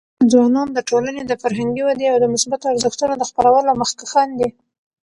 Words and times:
ځوانان 0.31 0.67
د 0.73 0.79
ټولنې 0.89 1.21
د 1.25 1.31
فرهنګي 1.41 1.81
ودي 1.85 2.07
او 2.09 2.17
د 2.19 2.25
مثبتو 2.33 2.71
ارزښتونو 2.73 3.13
د 3.17 3.23
خپرولو 3.29 3.69
مخکښان 3.81 4.29
دي. 4.39 4.49